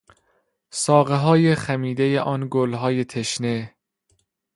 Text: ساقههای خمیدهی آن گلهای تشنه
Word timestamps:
ساقههای 0.69 1.55
خمیدهی 1.55 2.17
آن 2.17 2.47
گلهای 2.51 3.05
تشنه 3.05 3.75